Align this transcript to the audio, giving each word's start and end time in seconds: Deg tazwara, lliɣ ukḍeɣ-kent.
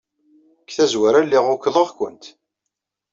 Deg 0.61 0.69
tazwara, 0.75 1.19
lliɣ 1.25 1.45
ukḍeɣ-kent. 1.53 2.23